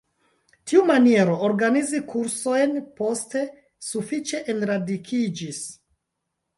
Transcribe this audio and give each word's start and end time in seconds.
Tiu 0.69 0.79
maniero 0.91 1.35
organizi 1.49 2.01
kursojn 2.15 2.75
poste 3.03 3.45
sufiĉe 3.93 4.45
enradikiĝis. 4.59 5.67